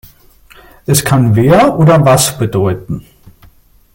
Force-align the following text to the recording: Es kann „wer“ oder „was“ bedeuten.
Es 0.87 1.05
kann 1.05 1.35
„wer“ 1.35 1.77
oder 1.77 2.03
„was“ 2.03 2.35
bedeuten. 2.35 3.05